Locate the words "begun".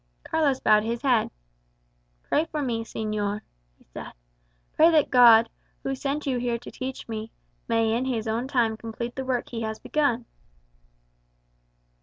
9.77-10.25